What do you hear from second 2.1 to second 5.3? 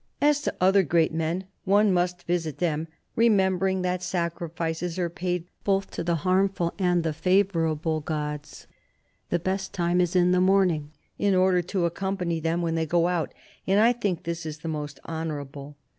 visit them... remembering that sacrifices are